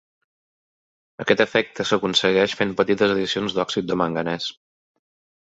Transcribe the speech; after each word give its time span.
Aquest 1.23 1.43
efecte 1.45 1.83
s"aconsegueix 1.87 2.57
fent 2.63 2.73
petites 2.81 3.15
adicions 3.17 3.59
d"òxid 3.59 3.91
de 3.93 4.01
manganès. 4.05 4.51